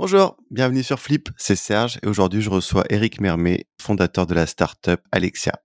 Bonjour, 0.00 0.36
bienvenue 0.52 0.84
sur 0.84 1.00
Flip, 1.00 1.28
c'est 1.36 1.56
Serge 1.56 1.98
et 2.04 2.06
aujourd'hui 2.06 2.40
je 2.40 2.50
reçois 2.50 2.84
Eric 2.88 3.20
Mermet, 3.20 3.66
fondateur 3.82 4.28
de 4.28 4.34
la 4.34 4.46
startup 4.46 5.00
Alexia. 5.10 5.60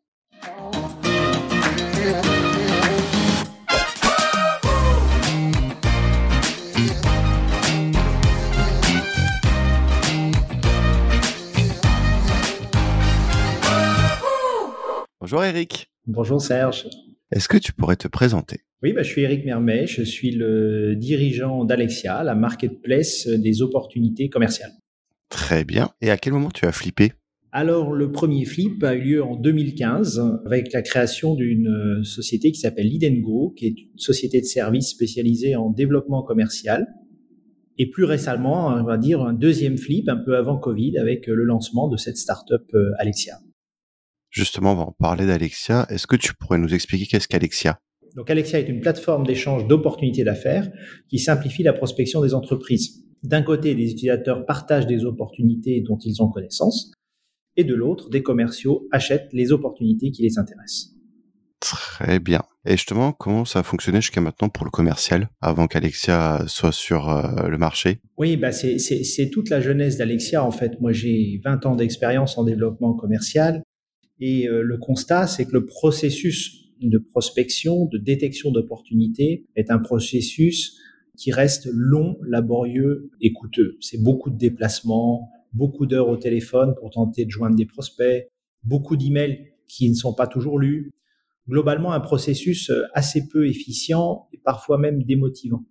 Bonjour 15.21 15.43
Eric. 15.43 15.91
Bonjour 16.07 16.41
Serge. 16.41 16.87
Est-ce 17.31 17.47
que 17.47 17.57
tu 17.59 17.71
pourrais 17.71 17.97
te 17.97 18.07
présenter? 18.07 18.65
Oui, 18.83 18.91
bah, 18.91 19.01
je 19.01 19.07
suis 19.07 19.21
Eric 19.21 19.45
Mermet, 19.45 19.87
je 19.87 20.03
suis 20.03 20.31
le 20.31 20.97
dirigeant 20.97 21.63
d'Alexia, 21.63 22.21
la 22.21 22.35
marketplace 22.35 23.27
des 23.27 23.61
opportunités 23.61 24.27
commerciales. 24.27 24.73
Très 25.29 25.63
bien. 25.63 25.91
Et 26.01 26.11
à 26.11 26.17
quel 26.17 26.33
moment 26.33 26.51
tu 26.51 26.65
as 26.65 26.73
flippé? 26.73 27.13
Alors, 27.53 27.93
le 27.93 28.11
premier 28.11 28.43
flip 28.43 28.83
a 28.83 28.93
eu 28.95 29.01
lieu 29.01 29.23
en 29.23 29.37
2015 29.37 30.41
avec 30.45 30.73
la 30.73 30.81
création 30.81 31.33
d'une 31.33 32.03
société 32.03 32.51
qui 32.51 32.59
s'appelle 32.59 32.87
Lidengo, 32.87 33.53
qui 33.55 33.67
est 33.67 33.79
une 33.79 33.97
société 33.99 34.41
de 34.41 34.45
services 34.45 34.89
spécialisée 34.89 35.55
en 35.55 35.69
développement 35.69 36.21
commercial. 36.21 36.85
Et 37.77 37.89
plus 37.89 38.03
récemment, 38.03 38.67
on 38.67 38.83
va 38.83 38.97
dire 38.97 39.21
un 39.21 39.33
deuxième 39.33 39.77
flip 39.77 40.09
un 40.09 40.17
peu 40.17 40.35
avant 40.35 40.57
Covid 40.57 40.97
avec 40.97 41.27
le 41.27 41.45
lancement 41.45 41.87
de 41.87 41.95
cette 41.95 42.17
startup 42.17 42.63
euh, 42.73 42.91
Alexia. 42.99 43.39
Justement, 44.29 44.73
on 44.73 44.75
va 44.75 44.83
en 44.83 44.95
parler 44.99 45.25
d'Alexia. 45.25 45.85
Est-ce 45.89 46.05
que 46.05 46.17
tu 46.17 46.33
pourrais 46.33 46.57
nous 46.57 46.73
expliquer 46.73 47.05
qu'est-ce 47.05 47.29
qu'Alexia? 47.29 47.79
Donc 48.15 48.29
Alexia 48.29 48.59
est 48.59 48.69
une 48.69 48.79
plateforme 48.79 49.25
d'échange 49.25 49.67
d'opportunités 49.67 50.23
d'affaires 50.23 50.69
qui 51.09 51.19
simplifie 51.19 51.63
la 51.63 51.73
prospection 51.73 52.21
des 52.21 52.33
entreprises. 52.33 53.03
D'un 53.23 53.41
côté, 53.41 53.73
les 53.73 53.91
utilisateurs 53.91 54.45
partagent 54.45 54.87
des 54.87 55.05
opportunités 55.05 55.81
dont 55.81 55.97
ils 55.97 56.21
ont 56.21 56.29
connaissance, 56.29 56.91
et 57.55 57.63
de 57.63 57.73
l'autre, 57.73 58.09
des 58.09 58.23
commerciaux 58.23 58.87
achètent 58.91 59.29
les 59.31 59.51
opportunités 59.51 60.11
qui 60.11 60.23
les 60.23 60.37
intéressent. 60.37 60.89
Très 61.59 62.19
bien. 62.19 62.41
Et 62.65 62.71
justement, 62.71 63.13
comment 63.13 63.45
ça 63.45 63.59
a 63.59 63.63
fonctionné 63.63 64.01
jusqu'à 64.01 64.19
maintenant 64.19 64.49
pour 64.49 64.65
le 64.65 64.71
commercial, 64.71 65.29
avant 65.39 65.67
qu'Alexia 65.67 66.43
soit 66.47 66.73
sur 66.73 67.09
euh, 67.09 67.47
le 67.47 67.57
marché? 67.57 67.99
Oui, 68.17 68.35
bah 68.35 68.51
c'est 68.51 69.29
toute 69.31 69.49
la 69.49 69.61
jeunesse 69.61 69.97
d'Alexia 69.97 70.43
en 70.43 70.51
fait. 70.51 70.79
Moi, 70.81 70.91
j'ai 70.91 71.39
20 71.45 71.65
ans 71.65 71.75
d'expérience 71.75 72.37
en 72.37 72.43
développement 72.43 72.93
commercial 72.93 73.63
et 74.19 74.47
euh, 74.47 74.61
le 74.61 74.77
constat, 74.77 75.27
c'est 75.27 75.45
que 75.45 75.53
le 75.53 75.65
processus 75.65 76.62
de 76.89 76.97
prospection, 76.97 77.85
de 77.85 77.97
détection 77.97 78.51
d'opportunités 78.51 79.45
est 79.55 79.71
un 79.71 79.79
processus 79.79 80.77
qui 81.17 81.31
reste 81.31 81.67
long, 81.71 82.17
laborieux 82.25 83.11
et 83.21 83.33
coûteux. 83.33 83.77
C'est 83.81 84.01
beaucoup 84.01 84.29
de 84.29 84.37
déplacements, 84.37 85.29
beaucoup 85.53 85.85
d'heures 85.85 86.09
au 86.09 86.17
téléphone 86.17 86.73
pour 86.79 86.89
tenter 86.89 87.25
de 87.25 87.29
joindre 87.29 87.55
des 87.55 87.65
prospects, 87.65 88.27
beaucoup 88.63 88.97
d'emails 88.97 89.53
qui 89.67 89.89
ne 89.89 89.95
sont 89.95 90.13
pas 90.13 90.27
toujours 90.27 90.59
lus. 90.59 90.91
Globalement, 91.47 91.91
un 91.91 91.99
processus 91.99 92.69
euh, 92.69 92.83
assez 92.93 93.27
peu 93.27 93.47
efficient 93.47 94.27
et 94.33 94.37
parfois 94.37 94.77
même 94.77 95.03
démotivant. 95.03 95.63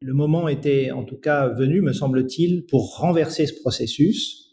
Le 0.00 0.12
moment 0.12 0.48
était 0.48 0.90
en 0.90 1.04
tout 1.04 1.18
cas 1.18 1.48
venu, 1.48 1.82
me 1.82 1.92
semble-t-il, 1.92 2.64
pour 2.64 2.96
renverser 2.96 3.46
ce 3.46 3.54
processus 3.60 4.50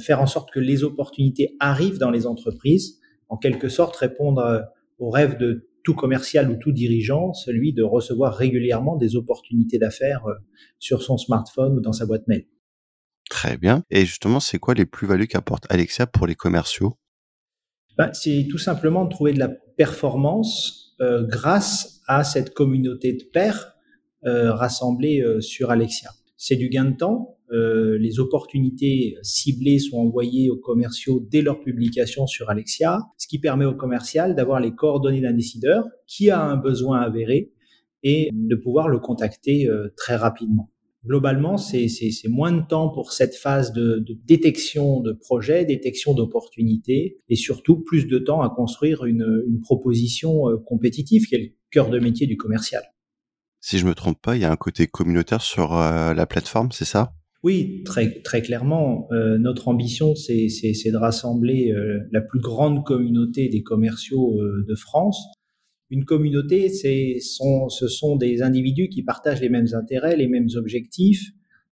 faire 0.00 0.20
en 0.20 0.26
sorte 0.26 0.50
que 0.50 0.60
les 0.60 0.84
opportunités 0.84 1.56
arrivent 1.60 1.98
dans 1.98 2.10
les 2.10 2.26
entreprises, 2.26 3.00
en 3.28 3.36
quelque 3.36 3.68
sorte 3.68 3.96
répondre 3.96 4.40
euh, 4.42 4.60
au 4.98 5.10
rêve 5.10 5.38
de 5.38 5.68
tout 5.84 5.94
commercial 5.94 6.50
ou 6.50 6.56
tout 6.56 6.72
dirigeant, 6.72 7.32
celui 7.32 7.72
de 7.72 7.82
recevoir 7.82 8.34
régulièrement 8.34 8.96
des 8.96 9.14
opportunités 9.14 9.78
d'affaires 9.78 10.26
euh, 10.26 10.34
sur 10.78 11.02
son 11.02 11.16
smartphone 11.16 11.78
ou 11.78 11.80
dans 11.80 11.92
sa 11.92 12.06
boîte 12.06 12.26
mail. 12.26 12.46
Très 13.30 13.56
bien. 13.56 13.84
Et 13.90 14.04
justement, 14.04 14.40
c'est 14.40 14.58
quoi 14.58 14.74
les 14.74 14.86
plus-values 14.86 15.28
qu'apporte 15.28 15.64
Alexia 15.70 16.06
pour 16.06 16.26
les 16.26 16.34
commerciaux? 16.34 16.98
Ben, 17.96 18.12
C'est 18.12 18.48
tout 18.50 18.58
simplement 18.58 19.04
de 19.04 19.10
trouver 19.10 19.32
de 19.32 19.38
la 19.38 19.48
performance 19.48 20.96
euh, 21.00 21.24
grâce 21.26 22.00
à 22.08 22.24
cette 22.24 22.52
communauté 22.52 23.12
de 23.12 23.24
pairs 23.32 23.74
euh, 24.24 24.52
rassemblés 24.52 25.24
sur 25.40 25.70
Alexia. 25.70 26.10
C'est 26.36 26.56
du 26.56 26.68
gain 26.68 26.86
de 26.86 26.96
temps, 26.96 27.35
euh, 27.52 27.96
les 27.98 28.18
opportunités 28.18 29.16
ciblées 29.22 29.78
sont 29.78 29.98
envoyées 29.98 30.50
aux 30.50 30.56
commerciaux 30.56 31.24
dès 31.30 31.42
leur 31.42 31.60
publication 31.60 32.26
sur 32.26 32.50
Alexia, 32.50 32.98
ce 33.18 33.28
qui 33.28 33.38
permet 33.38 33.64
au 33.64 33.74
commercial 33.74 34.34
d'avoir 34.34 34.60
les 34.60 34.74
coordonnées 34.74 35.20
d'un 35.20 35.32
décideur 35.32 35.84
qui 36.06 36.30
a 36.30 36.42
un 36.42 36.56
besoin 36.56 37.00
avéré 37.00 37.52
et 38.02 38.30
de 38.32 38.56
pouvoir 38.56 38.88
le 38.88 38.98
contacter 38.98 39.68
euh, 39.68 39.92
très 39.96 40.16
rapidement. 40.16 40.72
Globalement, 41.04 41.56
c'est 41.56 41.88
moins 42.28 42.50
de 42.50 42.66
temps 42.66 42.88
pour 42.88 43.12
cette 43.12 43.36
phase 43.36 43.72
de, 43.72 44.00
de 44.00 44.18
détection 44.24 45.00
de 45.00 45.12
projets, 45.12 45.64
détection 45.64 46.14
d'opportunités, 46.14 47.20
et 47.28 47.36
surtout 47.36 47.78
plus 47.80 48.08
de 48.08 48.18
temps 48.18 48.42
à 48.42 48.50
construire 48.50 49.04
une, 49.04 49.44
une 49.46 49.60
proposition 49.60 50.48
euh, 50.48 50.56
compétitive 50.56 51.26
qui 51.26 51.36
est 51.36 51.38
le 51.38 51.52
cœur 51.70 51.90
de 51.90 52.00
métier 52.00 52.26
du 52.26 52.36
commercial. 52.36 52.82
Si 53.60 53.78
je 53.78 53.86
me 53.86 53.94
trompe 53.94 54.20
pas, 54.20 54.34
il 54.34 54.42
y 54.42 54.44
a 54.44 54.50
un 54.50 54.56
côté 54.56 54.88
communautaire 54.88 55.42
sur 55.42 55.74
la 55.74 56.26
plateforme, 56.26 56.70
c'est 56.70 56.84
ça? 56.84 57.14
Oui, 57.42 57.82
très, 57.84 58.22
très 58.22 58.42
clairement, 58.42 59.08
euh, 59.12 59.38
notre 59.38 59.68
ambition, 59.68 60.14
c'est 60.14 60.46
de 60.46 60.96
rassembler 60.96 61.70
euh, 61.70 62.00
la 62.10 62.20
plus 62.20 62.40
grande 62.40 62.84
communauté 62.84 63.48
des 63.48 63.62
commerciaux 63.62 64.40
euh, 64.40 64.64
de 64.66 64.74
France. 64.74 65.24
Une 65.90 66.04
communauté, 66.04 66.68
sont, 67.20 67.68
ce 67.68 67.86
sont 67.86 68.16
des 68.16 68.42
individus 68.42 68.88
qui 68.88 69.04
partagent 69.04 69.40
les 69.40 69.48
mêmes 69.48 69.68
intérêts, 69.74 70.16
les 70.16 70.26
mêmes 70.26 70.48
objectifs. 70.56 71.22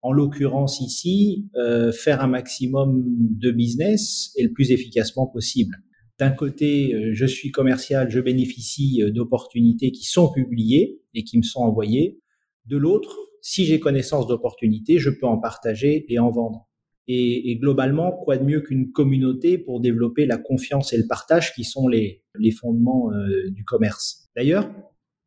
En 0.01 0.13
l'occurrence 0.13 0.81
ici, 0.81 1.51
faire 1.93 2.23
un 2.23 2.29
maximum 2.29 3.05
de 3.05 3.51
business 3.51 4.33
et 4.37 4.45
le 4.45 4.53
plus 4.53 4.71
efficacement 4.71 5.27
possible. 5.27 5.77
D'un 6.19 6.31
côté, 6.31 7.13
je 7.13 7.27
suis 7.27 7.51
commercial, 7.51 8.11
je 8.11 8.21
bénéficie 8.21 9.03
d'opportunités 9.13 9.91
qui 9.91 10.05
sont 10.05 10.33
publiées 10.33 11.03
et 11.13 11.25
qui 11.25 11.37
me 11.37 11.43
sont 11.43 11.61
envoyées. 11.61 12.19
De 12.65 12.79
l'autre, 12.79 13.28
si 13.49 13.65
j'ai 13.65 13.81
connaissance 13.81 14.27
d'opportunités, 14.27 14.99
je 14.99 15.09
peux 15.09 15.27
en 15.27 15.39
partager 15.39 16.05
et 16.11 16.19
en 16.19 16.31
vendre. 16.31 16.69
Et, 17.07 17.57
globalement, 17.57 18.13
quoi 18.13 18.37
de 18.37 18.45
mieux 18.45 18.61
qu'une 18.61 18.93
communauté 18.93 19.57
pour 19.57 19.81
développer 19.81 20.27
la 20.27 20.37
confiance 20.37 20.93
et 20.93 20.99
le 20.99 21.07
partage 21.09 21.55
qui 21.55 21.65
sont 21.65 21.89
les, 21.89 22.23
les 22.39 22.51
fondements 22.51 23.11
euh, 23.11 23.49
du 23.49 23.65
commerce. 23.65 24.29
D'ailleurs, 24.37 24.71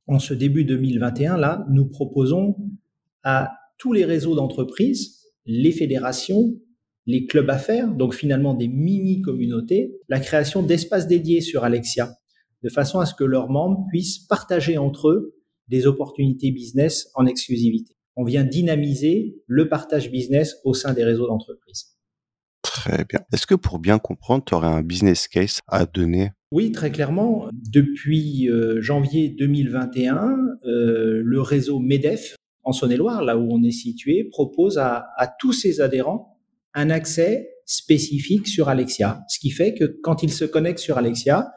en 0.06 0.20
ce 0.20 0.36
début 0.36 0.66
2021, 0.66 1.38
là, 1.38 1.66
nous 1.72 1.90
proposons 1.90 2.56
à 3.24 3.50
tous 3.80 3.92
les 3.92 4.06
réseaux 4.06 4.36
d'entreprises, 4.36 5.24
les 5.48 5.72
fédérations, 5.72 6.54
les 7.08 7.26
clubs 7.26 7.50
affaires, 7.50 7.92
donc 7.92 8.14
finalement 8.14 8.54
des 8.54 8.68
mini-communautés, 8.68 9.96
la 10.10 10.20
création 10.20 10.62
d'espaces 10.62 11.08
dédiés 11.08 11.42
sur 11.42 11.64
Alexia, 11.64 12.12
de 12.62 12.70
façon 12.70 13.00
à 13.00 13.08
ce 13.08 13.16
que 13.16 13.24
leurs 13.24 13.50
membres 13.50 13.84
puissent 13.90 14.20
partager 14.20 14.78
entre 14.78 15.10
eux 15.10 15.36
des 15.70 15.88
opportunités 15.88 16.52
business 16.52 17.10
en 17.16 17.26
exclusivité 17.26 17.96
on 18.16 18.24
vient 18.24 18.44
dynamiser 18.44 19.42
le 19.48 19.70
partage 19.70 20.12
business 20.12 20.58
au 20.64 20.74
sein 20.74 20.94
des 20.94 21.04
réseaux 21.04 21.28
d'entreprise. 21.28 21.98
Très 22.62 23.06
bien. 23.06 23.22
Est-ce 23.34 23.48
que 23.48 23.56
pour 23.56 23.80
bien 23.80 24.00
comprendre, 24.00 24.44
tu 24.46 24.54
aurais 24.54 24.68
un 24.68 24.82
business 24.82 25.28
case 25.28 25.60
à 25.68 25.86
donner? 25.86 26.32
Oui, 26.52 26.72
très 26.72 26.92
clairement. 26.92 27.50
Depuis 27.54 28.50
euh, 28.50 28.82
janvier 28.82 29.30
2021, 29.30 30.38
euh, 30.66 31.22
le 31.24 31.42
réseau 31.42 31.80
MEDEF 31.80 32.36
en 32.64 32.72
Saône-et-Loire, 32.72 33.24
là 33.24 33.38
où 33.38 33.52
on 33.52 33.64
est 33.64 33.72
situé, 33.72 34.26
propose 34.26 34.78
à, 34.78 35.08
à 35.18 35.28
tous 35.28 35.54
ses 35.54 35.82
adhérents 35.82 36.38
un 36.74 36.90
accès 36.90 37.50
spécifique 37.66 38.48
sur 38.48 38.70
Alexia. 38.70 39.22
Ce 39.28 39.40
qui 39.40 39.50
fait 39.50 39.74
que 39.74 39.86
quand 40.04 40.24
ils 40.24 40.32
se 40.32 40.46
connectent 40.46 40.80
sur 40.80 40.98
Alexia, 40.98 41.52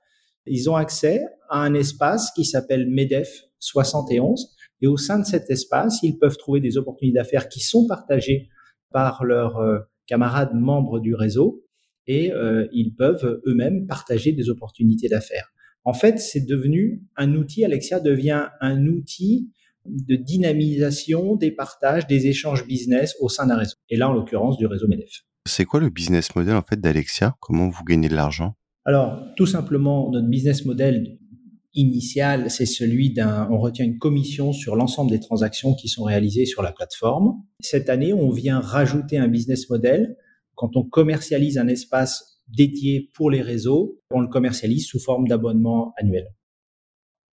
ils 0.46 0.70
ont 0.70 0.76
accès 0.76 1.22
à 1.50 1.60
un 1.60 1.74
espace 1.74 2.30
qui 2.34 2.44
s'appelle 2.44 2.88
MEDEF 2.88 3.28
71 3.58 4.53
et 4.84 4.86
au 4.86 4.98
sein 4.98 5.18
de 5.18 5.24
cet 5.24 5.48
espace, 5.48 6.00
ils 6.02 6.18
peuvent 6.18 6.36
trouver 6.36 6.60
des 6.60 6.76
opportunités 6.76 7.16
d'affaires 7.16 7.48
qui 7.48 7.60
sont 7.60 7.86
partagées 7.86 8.50
par 8.92 9.24
leurs 9.24 9.56
euh, 9.56 9.78
camarades 10.06 10.54
membres 10.54 11.00
du 11.00 11.14
réseau 11.14 11.64
et 12.06 12.32
euh, 12.32 12.66
ils 12.70 12.94
peuvent 12.94 13.40
eux-mêmes 13.46 13.86
partager 13.86 14.32
des 14.32 14.50
opportunités 14.50 15.08
d'affaires. 15.08 15.54
En 15.84 15.94
fait, 15.94 16.18
c'est 16.18 16.44
devenu 16.44 17.02
un 17.16 17.34
outil, 17.34 17.64
Alexia 17.64 17.98
devient 17.98 18.48
un 18.60 18.86
outil 18.86 19.50
de 19.86 20.16
dynamisation 20.16 21.34
des 21.34 21.50
partages, 21.50 22.06
des 22.06 22.26
échanges 22.26 22.66
business 22.66 23.16
au 23.20 23.30
sein 23.30 23.46
d'un 23.46 23.56
réseau. 23.56 23.76
Et 23.88 23.96
là, 23.96 24.10
en 24.10 24.12
l'occurrence, 24.12 24.58
du 24.58 24.66
réseau 24.66 24.86
MEDEF. 24.86 25.22
C'est 25.46 25.64
quoi 25.64 25.80
le 25.80 25.88
business 25.88 26.36
model 26.36 26.56
en 26.56 26.62
fait 26.62 26.78
d'Alexia? 26.78 27.36
Comment 27.40 27.70
vous 27.70 27.84
gagnez 27.84 28.10
de 28.10 28.16
l'argent? 28.16 28.54
Alors, 28.84 29.22
tout 29.34 29.46
simplement, 29.46 30.10
notre 30.10 30.28
business 30.28 30.66
model 30.66 31.16
initial, 31.74 32.50
c'est 32.50 32.66
celui 32.66 33.12
d'un, 33.12 33.48
on 33.50 33.58
retient 33.58 33.84
une 33.84 33.98
commission 33.98 34.52
sur 34.52 34.76
l'ensemble 34.76 35.10
des 35.10 35.20
transactions 35.20 35.74
qui 35.74 35.88
sont 35.88 36.04
réalisées 36.04 36.46
sur 36.46 36.62
la 36.62 36.72
plateforme. 36.72 37.42
Cette 37.60 37.88
année, 37.88 38.12
on 38.12 38.30
vient 38.30 38.60
rajouter 38.60 39.18
un 39.18 39.28
business 39.28 39.68
model. 39.68 40.16
Quand 40.54 40.76
on 40.76 40.84
commercialise 40.84 41.58
un 41.58 41.66
espace 41.66 42.40
dédié 42.48 43.10
pour 43.14 43.30
les 43.30 43.42
réseaux, 43.42 44.00
on 44.10 44.20
le 44.20 44.28
commercialise 44.28 44.86
sous 44.86 45.00
forme 45.00 45.26
d'abonnement 45.26 45.92
annuel. 45.96 46.26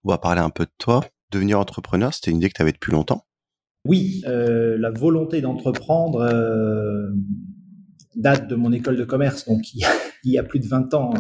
On 0.04 0.10
va 0.10 0.18
parler 0.18 0.42
un 0.42 0.50
peu 0.50 0.66
de 0.66 0.72
toi. 0.78 1.02
Devenir 1.32 1.60
entrepreneur, 1.60 2.14
c'était 2.14 2.32
une 2.32 2.38
idée 2.38 2.50
que 2.50 2.56
tu 2.56 2.62
avais 2.62 2.72
depuis 2.72 2.92
longtemps 2.92 3.26
Oui, 3.86 4.24
euh, 4.26 4.78
la 4.80 4.90
volonté 4.90 5.42
d'entreprendre 5.42 6.22
euh, 6.22 7.10
date 8.16 8.48
de 8.48 8.56
mon 8.56 8.72
école 8.72 8.96
de 8.96 9.04
commerce, 9.04 9.46
donc 9.46 9.74
il 9.74 9.86
y 10.24 10.38
a, 10.38 10.44
plus 10.44 10.60
de 10.60 10.68
20 10.68 10.94
ans 10.94 11.14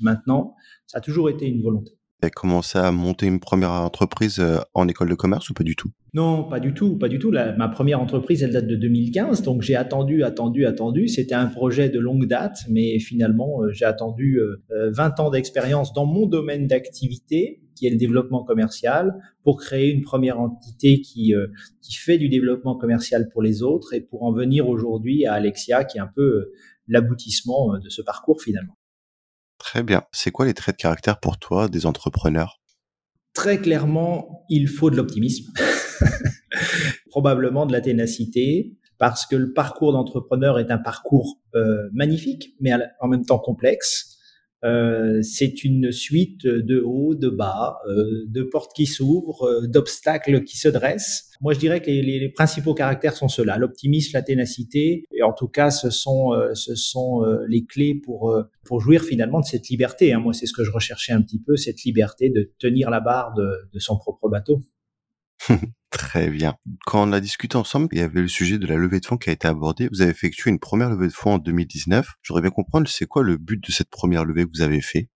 maintenant. 0.00 0.54
Ça 0.86 0.98
a 0.98 1.00
toujours 1.00 1.30
été 1.30 1.46
une 1.46 1.62
volonté 1.62 1.92
commencé 2.30 2.78
à 2.78 2.90
monter 2.90 3.26
une 3.26 3.40
première 3.40 3.70
entreprise 3.70 4.38
euh, 4.38 4.58
en 4.74 4.88
école 4.88 5.08
de 5.08 5.14
commerce 5.14 5.50
ou 5.50 5.54
pas 5.54 5.64
du 5.64 5.76
tout? 5.76 5.90
Non, 6.12 6.44
pas 6.44 6.60
du 6.60 6.74
tout, 6.74 6.96
pas 6.96 7.08
du 7.08 7.18
tout. 7.18 7.30
ma 7.30 7.68
première 7.68 8.00
entreprise, 8.00 8.42
elle 8.42 8.52
date 8.52 8.66
de 8.66 8.76
2015, 8.76 9.42
donc 9.42 9.62
j'ai 9.62 9.74
attendu, 9.74 10.22
attendu, 10.22 10.64
attendu. 10.64 11.08
C'était 11.08 11.34
un 11.34 11.46
projet 11.46 11.88
de 11.88 11.98
longue 11.98 12.26
date, 12.26 12.58
mais 12.68 12.98
finalement, 12.98 13.62
euh, 13.62 13.72
j'ai 13.72 13.84
attendu 13.84 14.38
20 14.70 15.20
euh, 15.20 15.22
ans 15.22 15.30
d'expérience 15.30 15.92
dans 15.92 16.06
mon 16.06 16.26
domaine 16.26 16.66
d'activité, 16.66 17.60
qui 17.74 17.86
est 17.86 17.90
le 17.90 17.96
développement 17.96 18.44
commercial, 18.44 19.14
pour 19.42 19.58
créer 19.58 19.90
une 19.90 20.02
première 20.02 20.38
entité 20.38 21.00
qui, 21.00 21.34
qui 21.82 21.94
fait 21.96 22.18
du 22.18 22.28
développement 22.28 22.76
commercial 22.76 23.28
pour 23.32 23.42
les 23.42 23.64
autres 23.64 23.94
et 23.94 24.00
pour 24.00 24.22
en 24.22 24.32
venir 24.32 24.68
aujourd'hui 24.68 25.26
à 25.26 25.32
Alexia, 25.34 25.82
qui 25.82 25.98
est 25.98 26.00
un 26.00 26.10
peu 26.14 26.52
l'aboutissement 26.86 27.76
de 27.78 27.88
ce 27.88 28.00
parcours 28.00 28.40
finalement. 28.40 28.76
Très 29.58 29.82
bien. 29.82 30.04
C'est 30.12 30.30
quoi 30.30 30.46
les 30.46 30.54
traits 30.54 30.76
de 30.76 30.82
caractère 30.82 31.20
pour 31.20 31.38
toi 31.38 31.68
des 31.68 31.86
entrepreneurs? 31.86 32.60
Très 33.32 33.60
clairement, 33.60 34.44
il 34.48 34.68
faut 34.68 34.90
de 34.90 34.96
l'optimisme, 34.96 35.52
probablement 37.10 37.66
de 37.66 37.72
la 37.72 37.80
ténacité, 37.80 38.76
parce 38.98 39.26
que 39.26 39.34
le 39.34 39.52
parcours 39.52 39.92
d'entrepreneur 39.92 40.58
est 40.60 40.70
un 40.70 40.78
parcours 40.78 41.40
euh, 41.54 41.88
magnifique, 41.92 42.54
mais 42.60 42.72
en 43.00 43.08
même 43.08 43.24
temps 43.24 43.40
complexe. 43.40 44.13
Euh, 44.64 45.20
c'est 45.22 45.62
une 45.62 45.92
suite 45.92 46.46
de 46.46 46.80
hauts, 46.80 47.14
de 47.14 47.28
bas, 47.28 47.76
euh, 47.86 48.24
de 48.26 48.42
portes 48.42 48.72
qui 48.74 48.86
s'ouvrent, 48.86 49.44
euh, 49.46 49.66
d'obstacles 49.66 50.42
qui 50.44 50.56
se 50.56 50.68
dressent. 50.68 51.30
Moi, 51.42 51.52
je 51.52 51.58
dirais 51.58 51.82
que 51.82 51.90
les, 51.90 52.02
les, 52.02 52.28
principaux 52.30 52.72
caractères 52.72 53.14
sont 53.14 53.28
ceux-là 53.28 53.58
l'optimisme, 53.58 54.12
la 54.14 54.22
ténacité, 54.22 55.04
et 55.12 55.22
en 55.22 55.34
tout 55.34 55.48
cas, 55.48 55.70
ce 55.70 55.90
sont, 55.90 56.30
ce 56.54 56.74
sont 56.74 57.22
les 57.48 57.66
clés 57.66 57.94
pour 57.94 58.34
pour 58.64 58.80
jouir 58.80 59.02
finalement 59.02 59.40
de 59.40 59.44
cette 59.44 59.68
liberté. 59.68 60.12
Hein. 60.12 60.20
Moi, 60.20 60.32
c'est 60.32 60.46
ce 60.46 60.54
que 60.54 60.64
je 60.64 60.70
recherchais 60.70 61.12
un 61.12 61.20
petit 61.20 61.40
peu, 61.40 61.56
cette 61.56 61.82
liberté 61.82 62.30
de 62.30 62.52
tenir 62.58 62.88
la 62.88 63.00
barre 63.00 63.34
de, 63.34 63.46
de 63.72 63.78
son 63.78 63.98
propre 63.98 64.28
bateau. 64.30 64.62
Très 65.94 66.28
bien. 66.28 66.56
Quand 66.86 67.08
on 67.08 67.12
a 67.12 67.20
discuté 67.20 67.56
ensemble, 67.56 67.86
il 67.92 67.98
y 67.98 68.02
avait 68.02 68.20
le 68.20 68.26
sujet 68.26 68.58
de 68.58 68.66
la 68.66 68.74
levée 68.74 68.98
de 68.98 69.06
fonds 69.06 69.16
qui 69.16 69.30
a 69.30 69.32
été 69.32 69.46
abordé. 69.46 69.88
Vous 69.92 70.02
avez 70.02 70.10
effectué 70.10 70.50
une 70.50 70.58
première 70.58 70.90
levée 70.90 71.06
de 71.06 71.12
fonds 71.12 71.34
en 71.34 71.38
2019. 71.38 72.14
J'aurais 72.20 72.42
bien 72.42 72.50
comprendre, 72.50 72.88
c'est 72.88 73.06
quoi 73.06 73.22
le 73.22 73.36
but 73.36 73.64
de 73.64 73.70
cette 73.70 73.90
première 73.90 74.24
levée 74.24 74.44
que 74.44 74.50
vous 74.52 74.62
avez 74.62 74.80
fait? 74.80 75.08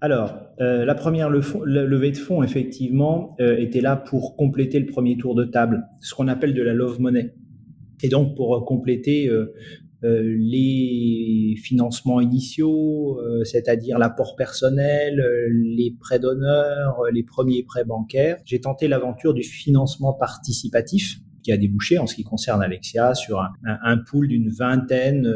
Alors, 0.00 0.38
euh, 0.60 0.84
la 0.84 0.94
première 0.94 1.30
levée 1.30 2.12
de 2.12 2.16
fonds, 2.16 2.44
effectivement, 2.44 3.36
euh, 3.40 3.58
était 3.58 3.80
là 3.80 3.96
pour 3.96 4.36
compléter 4.36 4.78
le 4.78 4.86
premier 4.86 5.16
tour 5.16 5.34
de 5.34 5.44
table, 5.44 5.82
ce 6.00 6.14
qu'on 6.14 6.28
appelle 6.28 6.54
de 6.54 6.62
la 6.62 6.74
love 6.74 7.00
money. 7.00 7.34
Et 8.04 8.08
donc, 8.08 8.36
pour 8.36 8.54
euh, 8.54 8.60
compléter 8.64 9.28
les 10.02 11.56
financements 11.62 12.20
initiaux, 12.20 13.20
euh, 13.20 13.44
c'est-à-dire 13.44 13.98
l'apport 13.98 14.34
personnel, 14.36 15.20
euh, 15.20 15.48
les 15.50 15.94
prêts 15.98 16.18
d'honneur, 16.18 17.02
les 17.12 17.22
premiers 17.22 17.62
prêts 17.62 17.84
bancaires. 17.84 18.38
J'ai 18.44 18.60
tenté 18.60 18.88
l'aventure 18.88 19.34
du 19.34 19.42
financement 19.42 20.14
participatif 20.14 21.18
qui 21.42 21.52
a 21.52 21.56
débouché 21.56 21.98
en 21.98 22.06
ce 22.06 22.14
qui 22.14 22.24
concerne 22.24 22.62
Alexia 22.62 23.14
sur 23.14 23.40
un, 23.40 23.50
un, 23.64 23.98
pool 23.98 24.28
d'une 24.28 24.50
vingtaine 24.50 25.30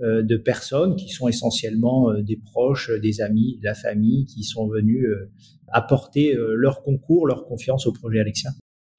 de 0.00 0.36
personnes 0.36 0.94
qui 0.94 1.08
sont 1.08 1.26
essentiellement 1.26 2.12
des 2.20 2.36
proches, 2.36 2.90
des 3.00 3.22
amis, 3.22 3.58
de 3.58 3.64
la 3.64 3.74
famille 3.74 4.26
qui 4.26 4.44
sont 4.44 4.68
venus 4.68 5.06
apporter 5.68 6.36
leur 6.36 6.82
concours, 6.82 7.26
leur 7.26 7.46
confiance 7.46 7.86
au 7.86 7.92
projet 7.92 8.20
Alexia. 8.20 8.50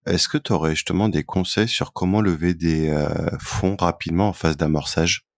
Est-ce 0.06 0.28
que 0.28 0.38
tu 0.38 0.54
aurais 0.54 0.72
justement 0.72 1.10
des 1.10 1.24
conseils 1.24 1.68
sur 1.68 1.94
comment 1.94 2.22
lever 2.22 2.54
des 2.54 2.90
euh, 2.90 3.08
fonds 3.40 3.76
rapidement 3.78 4.30
en 4.30 4.34
phase 4.34 4.58
d'amorçage? 4.58 5.30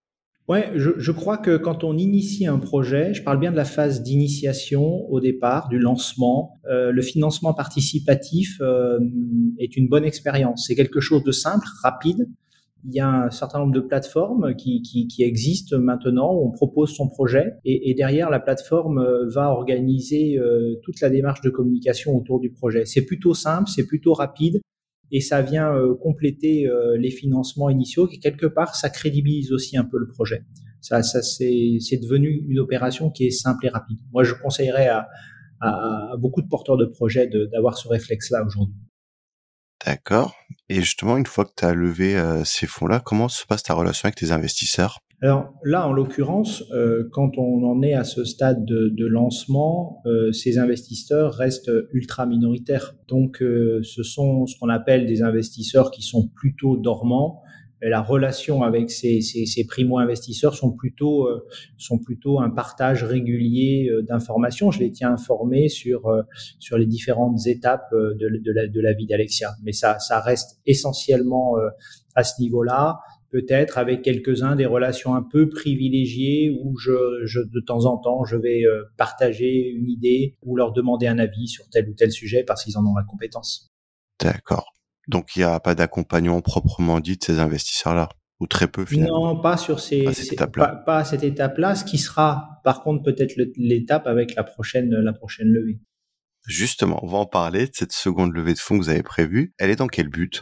Ouais, 0.47 0.71
je, 0.75 1.11
crois 1.11 1.37
que 1.37 1.55
quand 1.55 1.85
on 1.85 1.97
initie 1.97 2.45
un 2.45 2.59
projet, 2.59 3.13
je 3.13 3.23
parle 3.23 3.39
bien 3.39 3.51
de 3.51 3.55
la 3.55 3.63
phase 3.63 4.03
d'initiation 4.03 5.09
au 5.09 5.21
départ, 5.21 5.69
du 5.69 5.79
lancement. 5.79 6.59
Euh, 6.69 6.91
le 6.91 7.01
financement 7.01 7.53
participatif 7.53 8.57
euh, 8.59 8.99
est 9.59 9.77
une 9.77 9.87
bonne 9.87 10.03
expérience. 10.03 10.65
C'est 10.67 10.75
quelque 10.75 10.99
chose 10.99 11.23
de 11.23 11.31
simple, 11.31 11.65
rapide. 11.83 12.27
Il 12.83 12.95
y 12.95 12.99
a 12.99 13.07
un 13.07 13.29
certain 13.29 13.59
nombre 13.59 13.73
de 13.73 13.79
plateformes 13.79 14.55
qui, 14.55 14.81
qui, 14.81 15.23
existent 15.23 15.77
maintenant 15.79 16.33
on 16.33 16.49
propose 16.49 16.95
son 16.95 17.07
projet 17.07 17.53
et, 17.63 17.93
derrière 17.93 18.29
la 18.29 18.39
plateforme 18.39 19.05
va 19.33 19.51
organiser 19.51 20.39
toute 20.83 20.99
la 20.99 21.09
démarche 21.09 21.41
de 21.41 21.49
communication 21.49 22.15
autour 22.15 22.39
du 22.39 22.51
projet. 22.51 22.85
C'est 22.85 23.05
plutôt 23.05 23.33
simple, 23.35 23.69
c'est 23.69 23.85
plutôt 23.85 24.13
rapide 24.13 24.61
et 25.11 25.19
ça 25.19 25.41
vient 25.41 25.73
euh, 25.75 25.93
compléter 25.95 26.67
euh, 26.67 26.97
les 26.97 27.11
financements 27.11 27.69
initiaux 27.69 28.09
et 28.11 28.19
quelque 28.19 28.45
part 28.45 28.75
ça 28.75 28.89
crédibilise 28.89 29.51
aussi 29.51 29.77
un 29.77 29.83
peu 29.83 29.99
le 29.99 30.07
projet. 30.07 30.43
Ça, 30.79 31.03
ça 31.03 31.21
c'est, 31.21 31.77
devenu 32.01 32.43
une 32.47 32.59
opération 32.59 33.11
qui 33.11 33.27
est 33.27 33.31
simple 33.31 33.67
et 33.67 33.69
rapide. 33.69 33.99
Moi, 34.11 34.23
je 34.23 34.33
conseillerais 34.33 34.87
à, 34.87 35.07
à, 35.59 36.15
beaucoup 36.17 36.41
de 36.41 36.47
porteurs 36.47 36.77
de 36.77 36.85
projets 36.85 37.29
d'avoir 37.51 37.77
ce 37.77 37.87
réflexe-là 37.87 38.43
aujourd'hui. 38.43 38.75
D'accord. 39.85 40.33
Et 40.69 40.75
justement, 40.75 41.17
une 41.17 41.25
fois 41.25 41.45
que 41.45 41.51
tu 41.57 41.65
as 41.65 41.73
levé 41.73 42.15
euh, 42.15 42.43
ces 42.43 42.67
fonds-là, 42.67 42.99
comment 42.99 43.27
se 43.29 43.45
passe 43.45 43.63
ta 43.63 43.73
relation 43.73 44.05
avec 44.05 44.15
tes 44.15 44.31
investisseurs? 44.31 44.99
Alors 45.23 45.53
là, 45.63 45.87
en 45.87 45.93
l'occurrence, 45.93 46.63
euh, 46.71 47.07
quand 47.11 47.37
on 47.37 47.63
en 47.63 47.83
est 47.83 47.93
à 47.93 48.03
ce 48.03 48.23
stade 48.23 48.65
de, 48.65 49.05
lancement, 49.05 50.01
euh, 50.05 50.31
ces 50.31 50.57
investisseurs 50.57 51.33
restent 51.33 51.71
ultra 51.91 52.25
minoritaires. 52.25 52.95
Donc, 53.07 53.37
ce 53.39 54.03
sont 54.03 54.47
ce 54.47 54.57
qu'on 54.57 54.69
appelle 54.69 55.05
des 55.05 55.21
investisseurs 55.21 55.91
qui 55.91 56.01
sont 56.01 56.27
plutôt 56.27 56.77
dormants. 56.77 57.43
La 57.81 58.01
relation 58.01 58.63
avec 58.63 58.91
ces, 58.91 59.21
ces, 59.21 59.45
ces 59.45 59.65
primo-investisseurs 59.65 60.55
sont 60.55 60.71
plutôt 60.71 61.27
sont 61.77 61.97
plutôt 61.97 62.39
un 62.39 62.49
partage 62.49 63.03
régulier 63.03 63.89
d'informations. 64.07 64.69
Je 64.69 64.79
les 64.79 64.91
tiens 64.91 65.13
informés 65.13 65.67
sur 65.67 66.03
sur 66.59 66.77
les 66.77 66.85
différentes 66.85 67.47
étapes 67.47 67.91
de, 67.91 68.15
de, 68.19 68.51
la, 68.51 68.67
de 68.67 68.81
la 68.81 68.93
vie 68.93 69.07
d'Alexia. 69.07 69.51
Mais 69.63 69.71
ça 69.71 69.97
ça 69.99 70.19
reste 70.19 70.59
essentiellement 70.65 71.55
à 72.15 72.23
ce 72.23 72.39
niveau-là 72.41 72.99
peut-être 73.31 73.77
avec 73.77 74.01
quelques-uns 74.01 74.55
des 74.55 74.65
relations 74.65 75.15
un 75.15 75.23
peu 75.23 75.49
privilégiées 75.49 76.55
où 76.61 76.77
je, 76.77 77.25
je, 77.25 77.39
de 77.39 77.59
temps 77.65 77.85
en 77.85 77.97
temps 77.97 78.25
je 78.25 78.35
vais 78.35 78.65
euh, 78.65 78.83
partager 78.97 79.69
une 79.69 79.89
idée 79.89 80.35
ou 80.43 80.55
leur 80.55 80.73
demander 80.73 81.07
un 81.07 81.17
avis 81.17 81.47
sur 81.47 81.67
tel 81.69 81.89
ou 81.89 81.93
tel 81.93 82.11
sujet 82.11 82.43
parce 82.43 82.63
qu'ils 82.63 82.77
en 82.77 82.85
ont 82.85 82.95
la 82.95 83.03
compétence. 83.03 83.71
D'accord. 84.19 84.73
Donc 85.07 85.35
il 85.35 85.39
n'y 85.39 85.45
a 85.45 85.59
pas 85.59 85.75
d'accompagnement 85.75 86.41
proprement 86.41 86.99
dit 86.99 87.17
de 87.17 87.23
ces 87.23 87.39
investisseurs-là 87.39 88.09
ou 88.39 88.47
très 88.47 88.67
peu 88.67 88.85
finalement. 88.85 89.33
Non, 89.35 89.41
pas 89.41 89.57
sur 89.57 89.79
ces, 89.79 90.07
à 90.07 90.13
cette 90.13 90.33
étape-là. 90.33 90.83
Pas, 90.85 90.97
à 90.97 91.05
cette 91.05 91.23
étape-là. 91.23 91.75
Ce 91.75 91.85
qui 91.85 91.97
sera, 91.97 92.61
par 92.63 92.83
contre, 92.83 93.03
peut-être 93.03 93.35
l'étape 93.55 94.07
avec 94.07 94.35
la 94.35 94.43
prochaine, 94.43 94.89
la 94.89 95.13
prochaine 95.13 95.47
levée. 95.47 95.79
Justement, 96.47 96.99
on 97.03 97.07
va 97.07 97.19
en 97.19 97.27
parler 97.27 97.67
de 97.67 97.71
cette 97.73 97.91
seconde 97.91 98.33
levée 98.33 98.53
de 98.53 98.59
fonds 98.59 98.79
que 98.79 98.83
vous 98.83 98.89
avez 98.89 99.03
prévue. 99.03 99.53
Elle 99.59 99.69
est 99.69 99.75
dans 99.75 99.87
quel 99.87 100.09
but? 100.09 100.41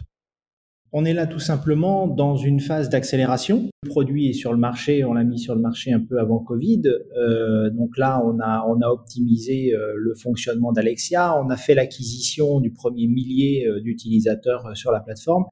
On 0.91 1.05
est 1.05 1.13
là 1.13 1.27
tout 1.27 1.39
simplement 1.39 2.07
dans 2.07 2.35
une 2.35 2.59
phase 2.59 2.89
d'accélération. 2.89 3.69
Le 3.83 3.89
produit 3.89 4.29
est 4.29 4.33
sur 4.33 4.51
le 4.51 4.57
marché, 4.57 5.03
on 5.03 5.13
l'a 5.13 5.23
mis 5.23 5.39
sur 5.39 5.53
le 5.53 5.61
marché 5.61 5.93
un 5.93 5.99
peu 5.99 6.19
avant 6.19 6.39
Covid. 6.39 6.81
Euh, 6.87 7.69
donc 7.69 7.97
là, 7.97 8.21
on 8.25 8.39
a, 8.39 8.65
on 8.67 8.81
a 8.81 8.87
optimisé 8.87 9.73
euh, 9.73 9.93
le 9.95 10.15
fonctionnement 10.15 10.71
d'Alexia, 10.71 11.39
on 11.39 11.49
a 11.49 11.57
fait 11.57 11.75
l'acquisition 11.75 12.59
du 12.59 12.71
premier 12.71 13.07
millier 13.07 13.67
euh, 13.67 13.81
d'utilisateurs 13.81 14.75
sur 14.75 14.91
la 14.91 14.99
plateforme. 14.99 15.45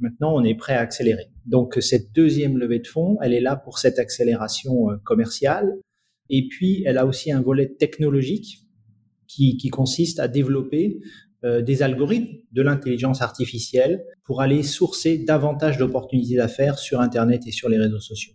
Maintenant, 0.00 0.34
on 0.34 0.44
est 0.44 0.54
prêt 0.54 0.74
à 0.74 0.80
accélérer. 0.80 1.26
Donc 1.44 1.76
cette 1.80 2.12
deuxième 2.14 2.56
levée 2.56 2.78
de 2.78 2.86
fonds, 2.86 3.18
elle 3.20 3.34
est 3.34 3.40
là 3.40 3.56
pour 3.56 3.78
cette 3.78 3.98
accélération 3.98 4.86
commerciale. 5.04 5.76
Et 6.30 6.46
puis, 6.46 6.84
elle 6.86 6.98
a 6.98 7.06
aussi 7.06 7.32
un 7.32 7.42
volet 7.42 7.68
technologique 7.68 8.60
qui, 9.26 9.56
qui 9.56 9.68
consiste 9.68 10.20
à 10.20 10.28
développer 10.28 11.00
euh, 11.44 11.62
des 11.62 11.82
algorithmes, 11.82 12.38
de 12.52 12.62
l'intelligence 12.62 13.22
artificielle 13.22 14.04
pour 14.24 14.42
aller 14.42 14.62
sourcer 14.62 15.18
davantage 15.18 15.78
d'opportunités 15.78 16.36
d'affaires 16.36 16.78
sur 16.78 17.00
Internet 17.00 17.46
et 17.46 17.52
sur 17.52 17.68
les 17.68 17.78
réseaux 17.78 18.00
sociaux. 18.00 18.34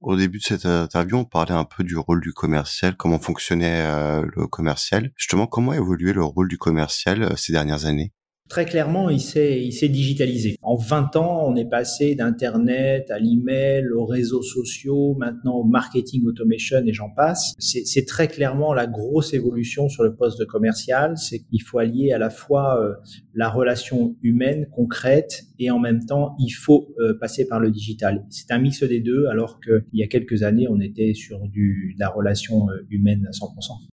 Au 0.00 0.16
début 0.16 0.38
de 0.38 0.44
cette 0.44 0.64
interview, 0.64 1.16
on 1.16 1.24
parlait 1.24 1.54
un 1.54 1.64
peu 1.64 1.82
du 1.82 1.96
rôle 1.96 2.20
du 2.20 2.32
commercial, 2.32 2.96
comment 2.96 3.18
fonctionnait 3.18 3.82
euh, 3.84 4.24
le 4.36 4.46
commercial. 4.46 5.10
Justement, 5.16 5.48
comment 5.48 5.72
a 5.72 5.76
évolué 5.76 6.12
le 6.12 6.22
rôle 6.22 6.48
du 6.48 6.56
commercial 6.56 7.22
euh, 7.22 7.36
ces 7.36 7.52
dernières 7.52 7.84
années? 7.84 8.12
Très 8.48 8.64
clairement, 8.64 9.10
il 9.10 9.20
s'est, 9.20 9.62
il 9.62 9.72
s'est 9.72 9.90
digitalisé. 9.90 10.56
En 10.62 10.76
20 10.76 11.16
ans, 11.16 11.44
on 11.46 11.54
est 11.54 11.68
passé 11.68 12.14
d'Internet 12.14 13.10
à 13.10 13.18
l'email, 13.18 13.86
aux 13.90 14.06
réseaux 14.06 14.42
sociaux, 14.42 15.14
maintenant 15.18 15.56
au 15.56 15.64
marketing 15.64 16.26
automation 16.26 16.78
et 16.86 16.92
j'en 16.94 17.10
passe. 17.10 17.54
C'est, 17.58 17.84
c'est 17.84 18.06
très 18.06 18.26
clairement 18.26 18.72
la 18.72 18.86
grosse 18.86 19.34
évolution 19.34 19.90
sur 19.90 20.02
le 20.02 20.14
poste 20.14 20.38
de 20.38 20.46
commercial. 20.46 21.18
C'est 21.18 21.40
qu'il 21.40 21.62
faut 21.62 21.78
allier 21.78 22.12
à 22.12 22.18
la 22.18 22.30
fois 22.30 22.82
euh, 22.82 22.94
la 23.34 23.50
relation 23.50 24.16
humaine, 24.22 24.66
concrète, 24.72 25.44
et 25.58 25.70
en 25.70 25.78
même 25.78 26.06
temps, 26.06 26.34
il 26.38 26.50
faut 26.50 26.94
euh, 27.00 27.18
passer 27.20 27.46
par 27.46 27.60
le 27.60 27.70
digital. 27.70 28.24
C'est 28.30 28.50
un 28.50 28.58
mix 28.58 28.82
des 28.82 29.00
deux, 29.00 29.26
alors 29.26 29.60
qu'il 29.60 29.84
y 29.92 30.02
a 30.02 30.06
quelques 30.06 30.42
années, 30.42 30.66
on 30.70 30.80
était 30.80 31.12
sur 31.12 31.46
du, 31.48 31.94
de 31.96 32.00
la 32.00 32.08
relation 32.08 32.70
euh, 32.70 32.86
humaine 32.88 33.28
à 33.28 33.30
100%. 33.30 33.88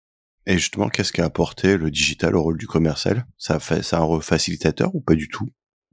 Et 0.51 0.59
justement, 0.59 0.89
qu'est-ce 0.89 1.13
qu'a 1.13 1.27
apporté 1.27 1.77
le 1.77 1.93
digital 1.93 2.35
au 2.35 2.43
rôle 2.43 2.59
du 2.59 2.67
commercial? 2.67 3.25
Ça 3.39 3.61
fait, 3.61 3.85
c'est 3.85 3.95
un 3.95 4.21
facilitateur 4.21 4.93
ou 4.97 5.01
pas 5.01 5.15
du 5.15 5.29
tout? 5.29 5.47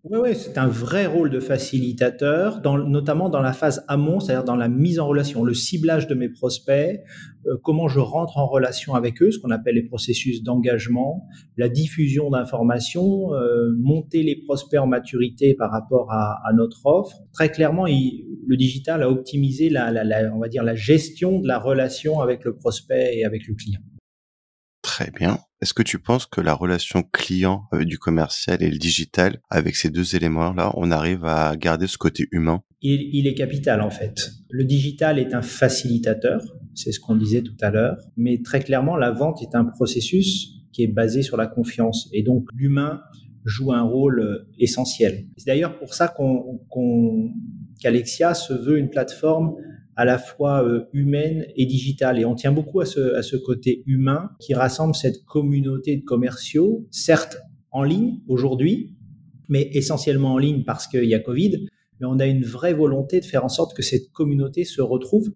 Oui, 0.03 0.17
ouais, 0.17 0.33
c'est 0.33 0.57
un 0.57 0.67
vrai 0.67 1.05
rôle 1.05 1.29
de 1.29 1.39
facilitateur, 1.39 2.61
notamment 2.63 3.29
dans 3.29 3.41
la 3.41 3.53
phase 3.53 3.85
amont, 3.87 4.19
c'est-à-dire 4.19 4.45
dans 4.45 4.55
la 4.55 4.67
mise 4.67 4.99
en 4.99 5.05
relation, 5.05 5.43
le 5.43 5.53
ciblage 5.53 6.07
de 6.07 6.15
mes 6.15 6.29
prospects, 6.29 6.99
euh, 7.45 7.57
comment 7.61 7.87
je 7.87 7.99
rentre 7.99 8.39
en 8.39 8.47
relation 8.47 8.95
avec 8.95 9.21
eux, 9.21 9.29
ce 9.29 9.37
qu'on 9.37 9.51
appelle 9.51 9.75
les 9.75 9.85
processus 9.85 10.41
d'engagement, 10.41 11.27
la 11.55 11.69
diffusion 11.69 12.31
d'informations, 12.31 13.35
euh, 13.35 13.69
monter 13.77 14.23
les 14.23 14.37
prospects 14.37 14.79
en 14.79 14.87
maturité 14.87 15.53
par 15.53 15.69
rapport 15.69 16.11
à, 16.11 16.51
notre 16.55 16.83
offre. 16.85 17.15
Très 17.31 17.51
clairement, 17.51 17.85
le 17.85 18.55
digital 18.55 19.03
a 19.03 19.09
optimisé 19.09 19.69
la, 19.69 19.91
on 20.33 20.39
va 20.39 20.47
dire, 20.47 20.63
la 20.63 20.73
gestion 20.73 21.39
de 21.39 21.47
la 21.47 21.59
relation 21.59 22.21
avec 22.21 22.43
le 22.43 22.55
prospect 22.55 23.19
et 23.19 23.23
avec 23.23 23.45
le 23.47 23.53
client. 23.53 23.81
Très 24.97 25.11
bien. 25.11 25.37
Est-ce 25.61 25.75
que 25.75 25.83
tu 25.83 25.99
penses 25.99 26.25
que 26.25 26.41
la 26.41 26.55
relation 26.55 27.03
client 27.03 27.65
euh, 27.71 27.85
du 27.85 27.99
commercial 27.99 28.63
et 28.63 28.71
le 28.71 28.79
digital, 28.79 29.39
avec 29.51 29.75
ces 29.75 29.91
deux 29.91 30.15
éléments-là, 30.15 30.71
on 30.73 30.89
arrive 30.89 31.23
à 31.23 31.55
garder 31.55 31.85
ce 31.85 31.99
côté 31.99 32.27
humain? 32.31 32.63
Il, 32.81 33.27
est 33.27 33.35
capital 33.35 33.81
en 33.81 33.91
fait. 33.91 34.31
Le 34.49 34.63
digital 34.63 35.19
est 35.19 35.35
un 35.35 35.43
facilitateur, 35.43 36.41
c'est 36.73 36.91
ce 36.91 36.99
qu'on 36.99 37.15
disait 37.15 37.43
tout 37.43 37.57
à 37.61 37.69
l'heure, 37.69 37.97
mais 38.15 38.41
très 38.41 38.59
clairement, 38.59 38.97
la 38.97 39.11
vente 39.11 39.43
est 39.43 39.53
un 39.53 39.65
processus 39.65 40.47
qui 40.73 40.81
est 40.81 40.87
basé 40.87 41.21
sur 41.21 41.37
la 41.37 41.45
confiance. 41.45 42.09
Et 42.11 42.23
donc 42.23 42.47
l'humain 42.55 43.01
joue 43.45 43.73
un 43.73 43.83
rôle 43.83 44.19
euh, 44.19 44.49
essentiel. 44.57 45.27
C'est 45.37 45.45
d'ailleurs 45.45 45.77
pour 45.77 45.93
ça 45.93 46.11
qu'Alexia 47.83 48.33
se 48.33 48.53
veut 48.53 48.79
une 48.79 48.89
plateforme 48.89 49.57
à 49.97 50.05
la 50.05 50.19
fois 50.19 50.63
euh, 50.63 50.85
humaine 50.93 51.45
et 51.55 51.65
digitale. 51.65 52.19
Et 52.19 52.25
on 52.25 52.35
tient 52.35 52.51
beaucoup 52.51 52.79
à 52.79 52.85
ce, 52.85 53.15
à 53.15 53.23
ce 53.23 53.35
côté 53.35 53.83
humain 53.87 54.29
qui 54.39 54.53
rassemble 54.53 54.95
cette 54.95 55.25
communauté 55.25 55.97
de 55.97 56.03
commerciaux, 56.03 56.87
certes 56.91 57.39
en 57.71 57.83
ligne 57.83 58.19
aujourd'hui, 58.27 58.95
mais 59.49 59.69
essentiellement 59.73 60.33
en 60.33 60.37
ligne 60.37 60.63
parce 60.63 60.87
qu'il 60.87 61.05
y 61.05 61.15
a 61.15 61.19
Covid. 61.19 61.65
Mais 61.99 62.05
on 62.05 62.19
a 62.19 62.27
une 62.27 62.43
vraie 62.43 62.73
volonté 62.73 63.19
de 63.19 63.25
faire 63.25 63.43
en 63.43 63.49
sorte 63.49 63.75
que 63.75 63.81
cette 63.81 64.11
communauté 64.11 64.65
se 64.65 64.81
retrouve 64.81 65.31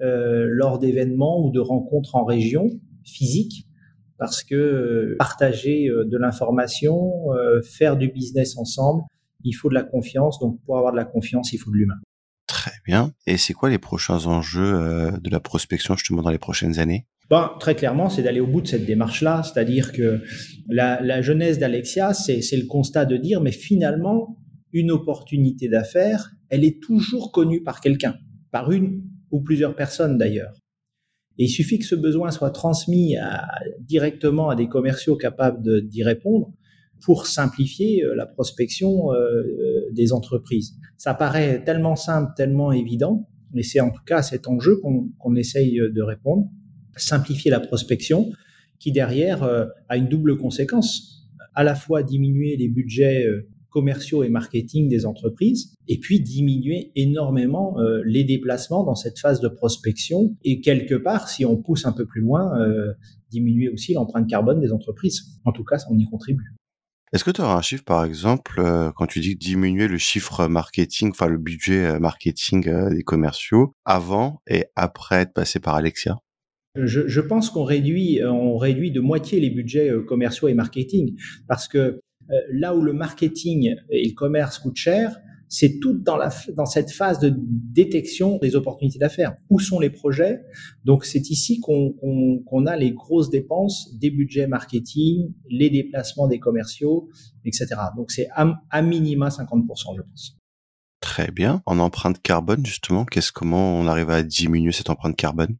euh, 0.00 0.46
lors 0.48 0.78
d'événements 0.78 1.44
ou 1.44 1.50
de 1.50 1.58
rencontres 1.58 2.14
en 2.14 2.24
région 2.24 2.68
physiques 3.04 3.66
parce 4.18 4.44
que 4.44 4.54
euh, 4.54 5.16
partager 5.18 5.88
euh, 5.88 6.04
de 6.04 6.16
l'information, 6.16 7.10
faire 7.64 7.96
du 7.96 8.08
business 8.08 8.56
ensemble, 8.56 9.02
il 9.42 9.52
faut 9.52 9.68
de 9.68 9.74
la 9.74 9.82
confiance. 9.82 10.38
Donc 10.38 10.60
pour 10.64 10.78
avoir 10.78 10.92
de 10.92 10.96
la 10.96 11.04
confiance, 11.04 11.52
il 11.52 11.58
faut 11.58 11.70
de 11.70 11.76
l'humain. 11.76 11.98
Très 12.66 12.80
bien. 12.84 13.12
Et 13.28 13.36
c'est 13.36 13.52
quoi 13.52 13.70
les 13.70 13.78
prochains 13.78 14.26
enjeux 14.26 14.74
euh, 14.74 15.12
de 15.18 15.30
la 15.30 15.38
prospection 15.38 15.94
justement 15.94 16.22
dans 16.22 16.30
les 16.30 16.38
prochaines 16.38 16.80
années? 16.80 17.06
Ben, 17.30 17.52
très 17.60 17.76
clairement, 17.76 18.10
c'est 18.10 18.24
d'aller 18.24 18.40
au 18.40 18.48
bout 18.48 18.60
de 18.60 18.66
cette 18.66 18.84
démarche-là, 18.84 19.44
c'est-à-dire 19.44 19.92
que 19.92 20.20
la, 20.68 21.00
la 21.00 21.22
jeunesse 21.22 21.60
d'Alexia, 21.60 22.12
c'est 22.12 22.40
le 22.56 22.66
constat 22.66 23.04
de 23.04 23.16
dire, 23.18 23.40
mais 23.40 23.52
finalement, 23.52 24.36
une 24.72 24.90
opportunité 24.90 25.68
d'affaires, 25.68 26.32
elle 26.48 26.64
est 26.64 26.82
toujours 26.82 27.30
connue 27.30 27.62
par 27.62 27.80
quelqu'un, 27.80 28.16
par 28.50 28.72
une 28.72 29.04
ou 29.30 29.40
plusieurs 29.40 29.76
personnes 29.76 30.18
d'ailleurs. 30.18 30.54
Et 31.38 31.44
il 31.44 31.48
suffit 31.48 31.78
que 31.78 31.86
ce 31.86 31.94
besoin 31.94 32.32
soit 32.32 32.50
transmis 32.50 33.14
directement 33.78 34.50
à 34.50 34.56
des 34.56 34.68
commerciaux 34.68 35.16
capables 35.16 35.86
d'y 35.86 36.02
répondre 36.02 36.52
pour 37.04 37.26
simplifier 37.26 38.04
euh, 38.04 38.14
la 38.14 38.26
prospection 38.26 39.12
euh, 39.12 39.42
des 39.92 40.12
entreprises. 40.12 40.76
Ça 40.96 41.14
paraît 41.14 41.62
tellement 41.64 41.96
simple, 41.96 42.32
tellement 42.36 42.72
évident, 42.72 43.28
mais 43.52 43.62
c'est 43.62 43.80
en 43.80 43.90
tout 43.90 44.02
cas 44.04 44.22
cet 44.22 44.48
enjeu 44.48 44.76
qu'on 44.76 45.08
qu 45.08 45.38
essaye 45.38 45.78
de 45.78 46.02
répondre, 46.02 46.48
simplifier 46.96 47.50
la 47.50 47.60
prospection, 47.60 48.32
qui 48.78 48.92
derrière 48.92 49.42
euh, 49.42 49.66
a 49.88 49.96
une 49.96 50.08
double 50.08 50.36
conséquence, 50.36 51.28
à 51.54 51.64
la 51.64 51.74
fois 51.74 52.02
diminuer 52.02 52.56
les 52.56 52.68
budgets 52.68 53.26
euh, 53.26 53.48
commerciaux 53.76 54.22
et 54.22 54.30
marketing 54.30 54.88
des 54.88 55.04
entreprises, 55.04 55.74
et 55.86 55.98
puis 55.98 56.20
diminuer 56.20 56.92
énormément 56.96 57.78
euh, 57.78 58.02
les 58.06 58.24
déplacements 58.24 58.84
dans 58.84 58.94
cette 58.94 59.18
phase 59.18 59.40
de 59.40 59.48
prospection, 59.48 60.34
et 60.44 60.62
quelque 60.62 60.94
part, 60.94 61.28
si 61.28 61.44
on 61.44 61.58
pousse 61.58 61.84
un 61.84 61.92
peu 61.92 62.06
plus 62.06 62.22
loin, 62.22 62.58
euh, 62.58 62.94
diminuer 63.30 63.68
aussi 63.68 63.92
l'empreinte 63.92 64.28
carbone 64.28 64.60
des 64.60 64.72
entreprises. 64.72 65.38
En 65.44 65.52
tout 65.52 65.62
cas, 65.62 65.76
on 65.90 65.98
y 65.98 66.04
contribue. 66.04 66.54
Est-ce 67.12 67.22
que 67.22 67.30
tu 67.30 67.40
auras 67.40 67.54
un 67.54 67.62
chiffre, 67.62 67.84
par 67.84 68.04
exemple, 68.04 68.60
euh, 68.60 68.90
quand 68.96 69.06
tu 69.06 69.20
dis 69.20 69.36
diminuer 69.36 69.86
le 69.86 69.96
chiffre 69.96 70.48
marketing, 70.48 71.10
enfin 71.10 71.28
le 71.28 71.38
budget 71.38 71.86
euh, 71.86 71.98
marketing 72.00 72.68
euh, 72.68 72.90
des 72.90 73.02
commerciaux, 73.02 73.74
avant 73.84 74.42
et 74.48 74.64
après 74.74 75.22
être 75.22 75.32
passé 75.32 75.60
par 75.60 75.76
Alexia? 75.76 76.16
Je, 76.74 77.06
je 77.06 77.20
pense 77.20 77.48
qu'on 77.48 77.64
réduit, 77.64 78.20
on 78.24 78.56
réduit 78.58 78.90
de 78.90 79.00
moitié 79.00 79.40
les 79.40 79.50
budgets 79.50 79.90
commerciaux 80.06 80.48
et 80.48 80.54
marketing, 80.54 81.16
parce 81.48 81.68
que 81.68 82.00
là 82.50 82.74
où 82.74 82.82
le 82.82 82.92
marketing 82.92 83.76
et 83.88 84.06
le 84.06 84.14
commerce 84.14 84.58
coûtent 84.58 84.76
cher, 84.76 85.16
c'est 85.48 85.78
tout 85.80 85.94
dans, 85.94 86.16
la, 86.16 86.30
dans 86.56 86.66
cette 86.66 86.90
phase 86.90 87.18
de 87.18 87.32
détection 87.36 88.38
des 88.38 88.56
opportunités 88.56 88.98
d'affaires. 88.98 89.34
Où 89.50 89.58
sont 89.60 89.78
les 89.80 89.90
projets? 89.90 90.40
Donc 90.84 91.04
c'est 91.04 91.30
ici 91.30 91.60
qu'on 91.60 91.92
qu 91.92 92.44
qu 92.44 92.68
a 92.68 92.76
les 92.76 92.92
grosses 92.92 93.30
dépenses 93.30 93.96
des 93.98 94.10
budgets 94.10 94.46
marketing, 94.46 95.32
les 95.48 95.70
déplacements 95.70 96.28
des 96.28 96.38
commerciaux, 96.38 97.08
etc. 97.44 97.66
Donc 97.96 98.10
c'est 98.10 98.28
à, 98.34 98.54
à, 98.70 98.82
minima 98.82 99.28
50%, 99.28 99.96
je 99.96 100.02
pense. 100.02 100.36
Très 101.00 101.30
bien. 101.30 101.62
En 101.66 101.78
empreinte 101.78 102.20
carbone, 102.22 102.64
justement, 102.64 103.04
qu'est-ce 103.04 103.32
comment 103.32 103.78
on 103.78 103.86
arrive 103.86 104.10
à 104.10 104.22
diminuer 104.22 104.72
cette 104.72 104.90
empreinte 104.90 105.16
carbone? 105.16 105.56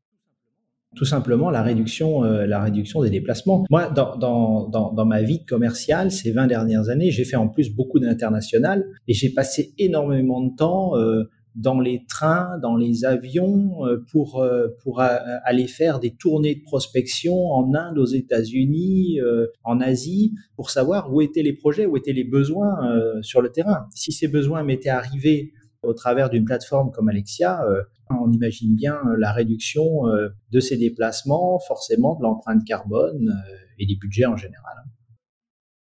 Tout 0.97 1.05
simplement 1.05 1.51
la 1.51 1.63
réduction, 1.63 2.25
euh, 2.25 2.47
la 2.47 2.63
réduction 2.63 3.03
des 3.03 3.11
déplacements. 3.11 3.65
Moi, 3.71 3.89
dans, 3.91 4.17
dans, 4.17 4.69
dans, 4.69 4.93
dans 4.93 5.07
ma 5.07 5.23
vie 5.23 5.45
commerciale, 5.45 6.11
ces 6.11 6.33
20 6.33 6.49
dernières 6.49 6.89
années, 6.89 7.11
j'ai 7.11 7.25
fait 7.25 7.37
en 7.37 7.49
plus 7.49 7.71
beaucoup 7.71 8.01
d'international 8.01 8.85
et 9.07 9.15
j'ai 9.15 9.31
passé 9.31 9.75
énormément 9.79 10.41
de 10.41 10.57
temps 10.57 10.97
euh, 10.97 11.25
dans 11.57 11.81
les 11.81 12.05
trains, 12.07 12.59
dans 12.59 12.77
les 12.77 13.05
avions, 13.05 13.87
euh, 13.87 14.05
pour, 14.13 14.43
euh, 14.43 14.69
pour 14.83 15.01
aller 15.01 15.67
faire 15.67 15.99
des 15.99 16.11
tournées 16.11 16.55
de 16.55 16.63
prospection 16.63 17.35
en 17.51 17.75
Inde, 17.75 17.99
aux 17.99 18.07
États-Unis, 18.07 19.21
euh, 19.21 19.47
en 19.65 19.81
Asie, 19.81 20.35
pour 20.55 20.71
savoir 20.71 21.13
où 21.13 21.23
étaient 21.23 21.43
les 21.43 21.55
projets, 21.55 21.87
où 21.87 21.97
étaient 21.97 22.13
les 22.13 22.25
besoins 22.25 22.77
sur 23.23 23.41
le 23.41 23.51
terrain. 23.51 23.87
Si 23.95 24.13
ces 24.13 24.29
besoins 24.29 24.63
m'étaient 24.63 24.91
arrivés 24.91 25.53
au 25.83 25.95
travers 25.95 26.31
d'une 26.31 26.45
plateforme 26.45 26.91
comme 26.91 27.09
Alexia, 27.09 27.63
euh, 27.65 27.83
on 28.11 28.31
imagine 28.33 28.75
bien 28.75 28.97
euh, 29.07 29.17
la 29.19 29.33
réduction 29.33 30.09
euh, 30.09 30.29
de 30.51 30.61
ces 30.61 30.77
déplacements, 30.77 31.59
forcément 31.59 32.17
de 32.17 32.23
l'empreinte 32.23 32.65
carbone 32.65 33.35
et 33.79 33.87
des 33.87 33.97
budgets 33.97 34.27
en 34.27 34.37
général. 34.37 34.85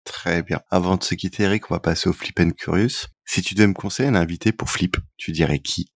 Très 0.04 0.42
bien. 0.42 0.60
Avant 0.70 0.96
de 0.96 1.02
se 1.02 1.14
quitter, 1.14 1.44
Eric, 1.44 1.70
on 1.70 1.74
va 1.74 1.80
passer 1.80 2.08
au 2.08 2.12
Flip 2.12 2.38
and 2.40 2.50
Curious. 2.50 3.08
Si 3.24 3.42
tu 3.42 3.54
devais 3.54 3.66
me 3.66 3.74
conseiller 3.74 4.08
un 4.08 4.14
invité 4.14 4.52
pour 4.52 4.70
Flip, 4.70 4.96
tu 5.16 5.32
dirais 5.32 5.58
qui? 5.58 5.93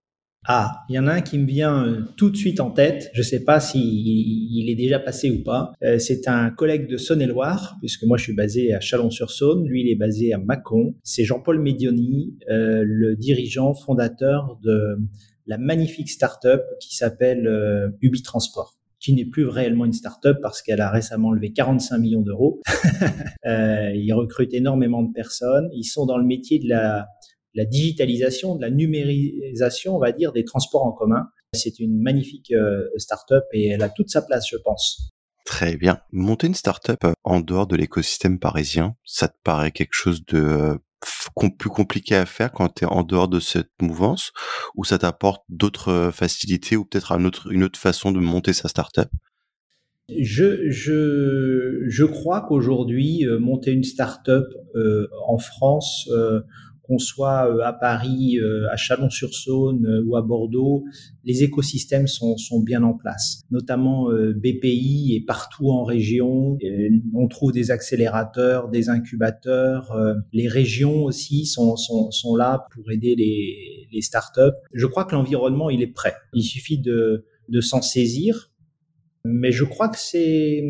Ah, 0.51 0.87
il 0.89 0.95
y 0.95 0.99
en 0.99 1.07
a 1.07 1.13
un 1.13 1.21
qui 1.21 1.37
me 1.39 1.45
vient 1.45 1.85
euh, 1.85 2.01
tout 2.17 2.31
de 2.31 2.37
suite 2.37 2.59
en 2.59 2.71
tête. 2.71 3.11
Je 3.13 3.21
ne 3.21 3.25
sais 3.25 3.45
pas 3.45 3.61
s'il 3.61 3.83
il 3.83 4.71
est 4.71 4.75
déjà 4.75 4.99
passé 4.99 5.31
ou 5.31 5.43
pas. 5.43 5.75
Euh, 5.83 5.99
c'est 5.99 6.27
un 6.27 6.49
collègue 6.49 6.89
de 6.89 6.97
Saône-et-Loire, 6.97 7.77
puisque 7.81 8.05
moi 8.05 8.17
je 8.17 8.23
suis 8.23 8.33
basé 8.33 8.73
à 8.73 8.81
Chalon-sur-Saône. 8.81 9.69
Lui, 9.69 9.83
il 9.83 9.91
est 9.91 9.95
basé 9.95 10.33
à 10.33 10.39
Mâcon. 10.39 10.95
C'est 11.03 11.25
Jean-Paul 11.25 11.61
Medioni, 11.61 12.35
euh, 12.49 12.83
le 12.83 13.15
dirigeant 13.15 13.75
fondateur 13.75 14.59
de 14.63 14.97
la 15.47 15.59
magnifique 15.59 16.09
start-up 16.09 16.63
qui 16.81 16.97
s'appelle 16.97 17.93
Ubi 18.01 18.23
Transport 18.23 18.75
qui 19.01 19.15
n'est 19.15 19.27
plus 19.27 19.47
réellement 19.47 19.85
une 19.85 19.93
start-up 19.93 20.39
parce 20.43 20.61
qu'elle 20.61 20.81
a 20.81 20.91
récemment 20.91 21.31
levé 21.31 21.53
45 21.53 21.99
millions 21.99 22.21
d'euros. 22.21 22.61
ils 23.45 24.13
recrutent 24.13 24.55
énormément 24.55 25.03
de 25.03 25.13
personnes. 25.13 25.69
Ils 25.73 25.85
sont 25.85 26.05
dans 26.05 26.19
le 26.19 26.25
métier 26.25 26.59
de 26.59 26.69
la 26.69 27.07
la 27.59 27.65
digitalisation, 27.65 28.55
de 28.55 28.63
la 28.63 28.71
numérisation, 28.71 29.97
on 29.97 29.99
va 29.99 30.13
dire, 30.13 30.33
des 30.33 30.45
transports 30.45 30.87
en 30.87 30.93
commun. 30.93 31.27
C'est 31.55 31.81
une 31.81 32.01
magnifique 32.01 32.53
euh, 32.53 32.87
start-up 32.97 33.45
et 33.53 33.69
elle 33.69 33.83
a 33.83 33.89
toute 33.89 34.11
sa 34.11 34.23
place, 34.23 34.47
je 34.51 34.57
pense. 34.59 35.11
Très 35.45 35.77
bien. 35.77 36.01
Monter 36.13 36.47
une 36.47 36.55
start-up 36.55 37.03
euh, 37.05 37.13
en 37.25 37.41
dehors 37.41 37.67
de 37.67 37.75
l'écosystème 37.75 38.39
parisien, 38.39 38.95
ça 39.05 39.29
te 39.29 39.37
paraît 39.43 39.73
quelque 39.73 39.95
chose 39.95 40.25
de 40.27 40.39
euh, 40.39 40.79
plus 41.59 41.71
compliqué 41.71 42.15
à 42.15 42.27
faire 42.27 42.53
quand 42.53 42.69
tu 42.69 42.85
es 42.85 42.87
en 42.87 43.03
dehors 43.03 43.29
de 43.29 43.41
cette 43.41 43.71
mouvance? 43.81 44.33
Ou 44.77 44.85
ça 44.85 44.99
t'apporte 44.99 45.43
d'autres 45.49 46.11
facilités 46.13 46.77
ou 46.77 46.85
peut-être 46.85 47.13
un 47.13 47.25
autre, 47.25 47.51
une 47.51 47.65
autre 47.65 47.79
façon 47.79 48.13
de 48.13 48.21
monter 48.21 48.53
sa 48.53 48.69
start-up? 48.69 49.09
Je, 50.17 50.71
je, 50.71 51.85
je 51.87 52.05
crois 52.05 52.41
qu'aujourd'hui, 52.41 53.27
monter 53.39 53.73
une 53.73 53.85
start-up 53.85 54.47
euh, 54.75 55.09
en 55.27 55.39
France, 55.39 56.09
euh, 56.13 56.41
qu'on 56.89 56.99
soit 56.99 57.49
euh, 57.49 57.61
à 57.63 57.73
Paris, 57.73 58.39
euh, 58.39 58.67
à 58.73 58.77
Chalon-sur-Saône 58.77 59.87
euh, 59.87 60.03
ou 60.07 60.17
à 60.17 60.23
Bordeaux, 60.23 60.85
les 61.25 61.43
écosystèmes 61.43 62.07
sont, 62.07 62.37
sont 62.39 62.61
bien 62.61 62.83
en 62.83 62.95
place. 62.95 63.43
Notamment 63.51 64.09
BPI 64.11 65.15
et 65.15 65.25
partout 65.27 65.71
en 65.71 65.85
région, 65.85 66.57
on 67.15 67.29
trouve 67.29 67.53
des 67.53 67.71
accélérateurs, 67.71 68.69
des 68.69 68.89
incubateurs. 68.89 69.95
Les 70.33 70.49
régions 70.49 71.05
aussi 71.05 71.45
sont, 71.45 71.77
sont, 71.77 72.11
sont 72.11 72.35
là 72.35 72.67
pour 72.73 72.91
aider 72.91 73.15
les, 73.15 73.89
les 73.93 74.01
startups. 74.01 74.57
Je 74.73 74.87
crois 74.87 75.05
que 75.05 75.15
l'environnement, 75.15 75.69
il 75.69 75.83
est 75.83 75.93
prêt. 75.93 76.15
Il 76.33 76.43
suffit 76.43 76.79
de, 76.79 77.27
de 77.51 77.61
s'en 77.61 77.83
saisir 77.83 78.51
Mais 79.25 79.53
je 79.53 79.65
crois 79.65 79.89
que 79.89 79.99
c'est 79.99 80.63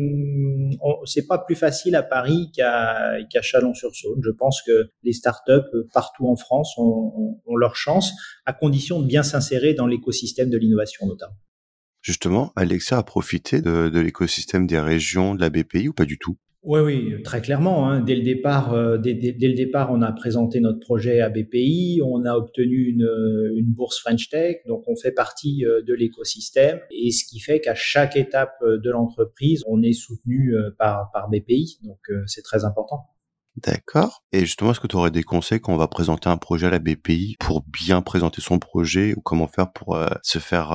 c'est 1.05 1.27
pas 1.27 1.37
plus 1.37 1.55
facile 1.55 1.95
à 1.95 2.03
Paris 2.03 2.51
qu'à 2.55 3.41
Chalon-sur-Saône. 3.41 4.21
Je 4.23 4.31
pense 4.31 4.61
que 4.61 4.89
les 5.03 5.13
startups 5.13 5.87
partout 5.93 6.27
en 6.27 6.35
France 6.35 6.77
ont, 6.77 7.39
ont 7.45 7.55
leur 7.55 7.75
chance, 7.75 8.13
à 8.45 8.53
condition 8.53 9.01
de 9.01 9.05
bien 9.05 9.23
s'insérer 9.23 9.73
dans 9.73 9.87
l'écosystème 9.87 10.49
de 10.49 10.57
l'innovation 10.57 11.07
notamment. 11.07 11.37
Justement, 12.01 12.51
Alexa 12.55 12.97
a 12.97 13.03
profité 13.03 13.61
de 13.61 13.99
l'écosystème 13.99 14.67
des 14.67 14.79
régions 14.79 15.35
de 15.35 15.41
la 15.41 15.49
BPI 15.49 15.89
ou 15.89 15.93
pas 15.93 16.05
du 16.05 16.17
tout? 16.17 16.37
Oui, 16.63 16.81
oui, 16.81 17.23
très 17.23 17.41
clairement. 17.41 17.89
Hein. 17.89 18.01
Dès 18.01 18.15
le 18.15 18.21
départ, 18.21 18.73
euh, 18.73 18.97
dès, 18.97 19.13
le 19.13 19.53
départ, 19.53 19.91
on 19.93 20.01
a 20.01 20.11
présenté 20.11 20.59
notre 20.59 20.79
projet 20.79 21.21
à 21.21 21.29
BPI, 21.29 22.01
on 22.03 22.25
a 22.25 22.35
obtenu 22.35 22.89
une, 22.89 23.03
euh, 23.03 23.55
une 23.55 23.71
bourse 23.71 23.99
French 23.99 24.27
Tech, 24.29 24.57
donc 24.67 24.83
on 24.87 24.97
fait 24.97 25.13
partie 25.13 25.65
euh, 25.65 25.81
de 25.81 25.93
l'écosystème, 25.93 26.81
et 26.91 27.11
ce 27.11 27.23
qui 27.23 27.39
fait 27.39 27.61
qu'à 27.61 27.75
chaque 27.75 28.17
étape 28.17 28.57
de 28.61 28.89
l'entreprise, 28.89 29.63
on 29.67 29.81
est 29.81 29.93
soutenu 29.93 30.53
par 30.77 31.09
BPI, 31.31 31.79
donc 31.83 31.99
c'est 32.25 32.41
très 32.41 32.65
important. 32.65 33.05
D'accord. 33.55 34.23
Et 34.31 34.41
justement, 34.41 34.71
est-ce 34.71 34.79
que 34.79 34.87
tu 34.87 34.95
aurais 34.95 35.11
des 35.11 35.23
conseils 35.23 35.59
quand 35.59 35.73
on 35.73 35.77
va 35.77 35.87
présenter 35.87 36.29
un 36.29 36.37
projet 36.37 36.67
à 36.67 36.69
la 36.69 36.79
BPI 36.79 37.35
pour 37.39 37.63
bien 37.63 38.01
présenter 38.01 38.41
son 38.41 38.59
projet 38.59 39.13
ou 39.15 39.21
comment 39.21 39.47
faire 39.47 39.71
pour 39.71 39.97
se 40.23 40.39
faire 40.39 40.71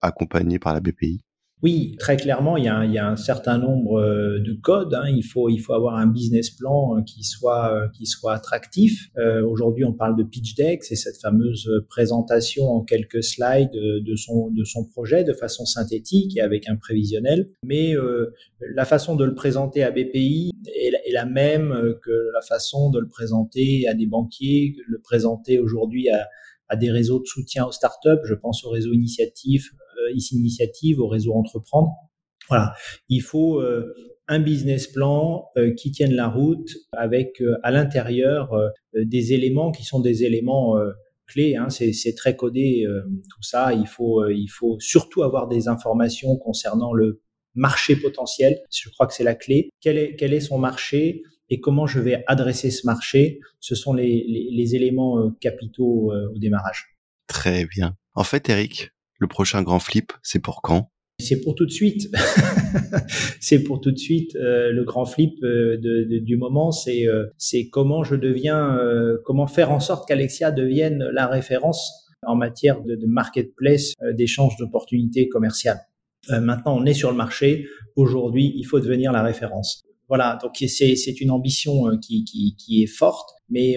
accompagner 0.00 0.58
par 0.58 0.74
la 0.74 0.80
BPI 0.80 1.22
oui, 1.62 1.96
très 1.98 2.16
clairement, 2.16 2.56
il 2.56 2.64
y 2.64 2.68
a, 2.68 2.84
il 2.84 2.92
y 2.92 2.98
a 2.98 3.08
un 3.08 3.16
certain 3.16 3.58
nombre 3.58 4.00
euh, 4.00 4.38
de 4.38 4.52
codes. 4.52 4.94
Hein. 4.94 5.08
Il 5.08 5.24
faut, 5.24 5.48
il 5.48 5.58
faut 5.58 5.74
avoir 5.74 5.96
un 5.96 6.06
business 6.06 6.50
plan 6.50 6.96
euh, 6.96 7.02
qui 7.02 7.24
soit, 7.24 7.74
euh, 7.74 7.88
qui 7.88 8.06
soit 8.06 8.34
attractif. 8.34 9.08
Euh, 9.18 9.42
Aujourd'hui, 9.42 9.84
on 9.84 9.92
parle 9.92 10.16
de 10.16 10.22
pitch 10.22 10.54
deck, 10.54 10.84
c'est 10.84 10.94
cette 10.94 11.20
fameuse 11.20 11.68
présentation 11.88 12.66
en 12.66 12.82
quelques 12.82 13.24
slides 13.24 13.72
de 13.72 14.16
son, 14.16 14.50
de 14.50 14.62
son 14.62 14.84
projet 14.84 15.24
de 15.24 15.32
façon 15.32 15.64
synthétique 15.66 16.36
et 16.36 16.40
avec 16.40 16.68
un 16.68 16.76
prévisionnel. 16.76 17.48
Mais 17.64 17.96
euh, 17.96 18.32
la 18.74 18.84
façon 18.84 19.16
de 19.16 19.24
le 19.24 19.34
présenter 19.34 19.82
à 19.82 19.90
BPI 19.90 20.52
est, 20.66 20.92
est, 21.06 21.12
la 21.12 21.26
même 21.26 21.94
que 22.02 22.30
la 22.34 22.42
façon 22.42 22.90
de 22.90 23.00
le 23.00 23.08
présenter 23.08 23.88
à 23.88 23.94
des 23.94 24.06
banquiers, 24.06 24.74
que 24.76 24.82
le 24.86 25.00
présenter 25.00 25.58
aujourd'hui 25.58 26.08
à, 26.08 26.28
à 26.68 26.76
des 26.76 26.90
réseaux 26.90 27.18
de 27.18 27.26
soutien 27.26 27.64
aux 27.64 27.72
startups. 27.72 28.24
Je 28.24 28.34
pense 28.34 28.64
au 28.64 28.70
réseau 28.70 28.92
initiatif, 28.92 29.70
euh, 29.72 29.87
ici 30.14 30.36
initiative, 30.36 31.00
au 31.00 31.08
réseau 31.08 31.34
entreprendre. 31.34 31.90
Voilà, 32.48 32.74
il 33.08 33.20
faut 33.20 33.60
euh, 33.60 33.92
un 34.26 34.40
business 34.40 34.86
plan 34.86 35.48
euh, 35.56 35.74
qui 35.74 35.90
tienne 35.90 36.14
la 36.14 36.28
route 36.28 36.70
avec 36.92 37.42
à 37.62 37.70
l'intérieur 37.70 38.50
des 38.94 39.32
éléments 39.32 39.70
qui 39.70 39.84
sont 39.84 40.00
des 40.00 40.24
éléments 40.24 40.76
clés. 41.26 41.56
Hein, 41.56 41.68
c'est 41.70 42.14
très 42.14 42.36
codé 42.36 42.86
tout 43.30 43.42
ça. 43.42 43.74
Il 43.74 43.86
faut, 43.86 44.26
il 44.28 44.48
faut 44.48 44.78
surtout 44.80 45.22
avoir 45.22 45.46
des 45.48 45.68
informations 45.68 46.36
concernant 46.36 46.92
le 46.92 47.22
marché 47.54 47.96
potentiel. 47.96 48.60
Je 48.72 48.88
crois 48.90 49.06
que 49.06 49.14
c'est 49.14 49.24
la 49.24 49.34
clé. 49.34 49.70
Quel 49.80 49.98
est, 49.98 50.16
quel 50.16 50.32
est 50.32 50.40
son 50.40 50.58
marché 50.58 51.22
et 51.50 51.60
comment 51.60 51.86
je 51.86 52.00
vais 52.00 52.24
adresser 52.26 52.70
ce 52.70 52.86
marché? 52.86 53.40
Ce 53.60 53.74
sont 53.74 53.92
les, 53.92 54.24
les, 54.26 54.48
les 54.52 54.74
éléments 54.74 55.30
capitaux 55.40 56.12
au 56.12 56.38
démarrage. 56.38 56.96
Très 57.26 57.66
bien. 57.66 57.94
En 58.14 58.24
fait, 58.24 58.48
Eric, 58.48 58.90
le 59.18 59.26
prochain 59.26 59.62
grand 59.62 59.78
flip, 59.80 60.12
c'est 60.22 60.40
pour 60.40 60.62
quand? 60.62 60.90
C'est 61.20 61.40
pour 61.40 61.56
tout 61.56 61.66
de 61.66 61.72
suite. 61.72 62.08
c'est 63.40 63.64
pour 63.64 63.80
tout 63.80 63.90
de 63.90 63.98
suite. 63.98 64.36
Euh, 64.36 64.70
le 64.70 64.84
grand 64.84 65.04
flip 65.04 65.42
euh, 65.42 65.76
du 65.76 66.36
moment, 66.36 66.70
c'est 66.70 67.08
euh, 67.08 67.26
c'est 67.36 67.68
comment 67.68 68.04
je 68.04 68.14
deviens, 68.14 68.78
comment 69.24 69.48
faire 69.48 69.72
en 69.72 69.80
sorte 69.80 70.06
qu'Alexia 70.06 70.52
devienne 70.52 71.08
la 71.12 71.26
référence 71.26 72.06
en 72.24 72.36
matière 72.36 72.82
de, 72.82 73.06
marketplace, 73.06 73.94
d'échange 74.12 74.56
d'opportunités 74.58 75.28
commerciales. 75.28 75.80
maintenant, 76.28 76.76
on 76.76 76.84
est 76.84 76.94
sur 76.94 77.10
le 77.10 77.16
marché. 77.16 77.66
Aujourd'hui, 77.96 78.52
il 78.56 78.64
faut 78.64 78.80
devenir 78.80 79.12
la 79.12 79.22
référence. 79.22 79.82
Voilà. 80.08 80.38
Donc 80.42 80.52
c'est 80.56 81.20
une 81.20 81.30
ambition 81.30 81.96
qui 81.98 82.24
qui 82.24 82.82
est 82.82 82.86
forte, 82.86 83.30
mais 83.48 83.76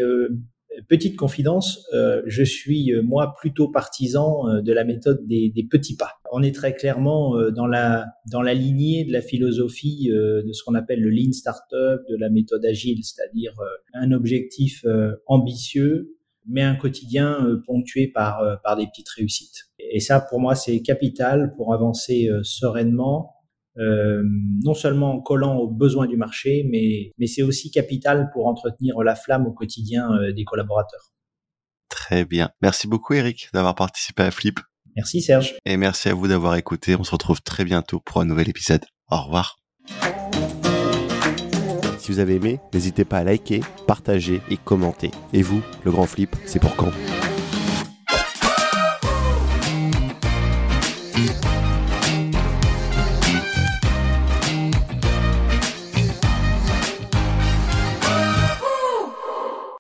Petite 0.88 1.18
confidence, 1.18 1.88
euh, 1.94 2.22
je 2.26 2.44
suis 2.44 2.94
euh, 2.94 3.02
moi 3.04 3.34
plutôt 3.40 3.70
partisan 3.70 4.48
euh, 4.48 4.62
de 4.62 4.72
la 4.74 4.84
méthode 4.84 5.26
des, 5.28 5.52
petits 5.70 5.96
pas. 5.96 6.22
On 6.32 6.44
est 6.44 6.54
très 6.56 6.74
clairement 6.74 7.36
dans 7.52 7.68
la 7.68 8.08
dans 8.30 8.42
la 8.42 8.54
lignée 8.54 9.06
de 9.06 9.12
la 9.12 9.22
philosophie 9.22 10.10
de 10.10 10.52
ce 10.52 10.64
qu'on 10.64 10.76
appelle 10.76 11.02
le 11.02 11.10
lean 11.10 11.32
startup, 11.32 12.02
de 12.10 12.16
la 12.18 12.30
méthode 12.30 12.66
agile, 12.66 13.00
c'est-à-dire 13.04 13.54
un 13.94 14.12
objectif 14.12 14.86
ambitieux, 15.28 16.18
mais 16.48 16.62
un 16.62 16.76
quotidien 16.76 17.62
ponctué 17.66 18.08
par 18.08 18.60
par 18.64 18.76
des 18.76 18.88
petites 18.88 19.10
réussites. 19.10 19.70
Et 19.80 20.00
ça, 20.00 20.20
pour 20.20 20.40
moi, 20.40 20.56
c'est 20.56 20.82
capital 20.82 21.54
pour 21.56 21.74
avancer 21.74 22.30
sereinement 22.44 23.41
euh, 23.78 24.22
non 24.64 24.74
seulement 24.74 25.16
en 25.16 25.22
collant 25.22 25.56
aux 25.56 25.70
besoins 25.70 26.08
du 26.08 26.18
marché, 26.18 26.68
mais, 26.70 27.14
mais 27.18 27.28
c'est 27.28 27.42
aussi 27.42 27.72
capital 27.72 28.30
pour 28.34 28.48
entretenir 28.48 29.00
la 29.04 29.16
flamme 29.16 29.48
au 29.48 29.54
quotidien 29.54 30.12
euh, 30.14 30.34
des 30.34 30.44
collaborateurs. 30.44 31.12
Très 31.90 32.26
bien. 32.26 32.50
Merci 32.62 32.88
beaucoup 32.88 33.14
Eric 33.14 33.50
d'avoir 33.54 33.76
participé 33.76 34.24
à 34.24 34.32
Flip. 34.32 34.60
Merci 34.96 35.22
Serge. 35.22 35.56
Et 35.66 35.78
merci 35.78 36.10
à 36.10 36.14
vous 36.14 36.28
d'avoir 36.28 36.56
écouté. 36.56 36.96
On 36.96 37.04
se 37.04 37.12
retrouve 37.12 37.42
très 37.42 37.64
bientôt 37.64 38.00
pour 38.00 38.22
un 38.22 38.26
nouvel 38.26 38.50
épisode. 38.50 38.84
Au 39.10 39.22
revoir. 39.22 39.58
Si 41.98 42.12
vous 42.12 42.20
avez 42.20 42.36
aimé, 42.36 42.60
n'hésitez 42.74 43.06
pas 43.06 43.20
à 43.20 43.24
liker, 43.24 43.62
partager 43.88 44.42
et 44.50 44.58
commenter. 44.58 45.12
Et 45.34 45.44
vous, 45.44 45.62
le 45.86 45.92
grand 45.92 46.06
flip, 46.06 46.36
c'est 46.46 46.60
pour 46.60 46.76
quand? 46.76 46.92